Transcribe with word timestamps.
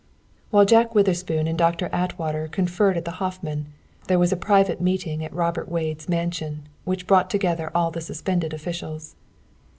While 0.49 0.65
Jack 0.65 0.95
Witherspoon 0.95 1.45
and 1.47 1.55
Doctor 1.55 1.87
Atwater 1.93 2.47
conferred 2.47 2.97
at 2.97 3.05
the 3.05 3.11
Hoffman, 3.21 3.67
there 4.07 4.17
was 4.17 4.31
a 4.31 4.35
private 4.35 4.81
meeting 4.81 5.23
at 5.23 5.31
Robert 5.31 5.69
Wade's 5.69 6.09
mansion, 6.09 6.63
which 6.85 7.05
brought 7.05 7.29
together 7.29 7.69
all 7.75 7.91
the 7.91 8.01
suspended 8.01 8.51
officials. 8.51 9.15